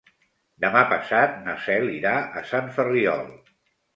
Demà 0.63 0.79
passat 0.93 1.35
na 1.47 1.53
Cel 1.65 1.85
irà 1.97 2.13
a 2.41 2.43
Sant 2.53 2.71
Ferriol. 2.79 3.25